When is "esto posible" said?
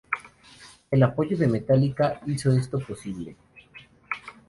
2.53-3.35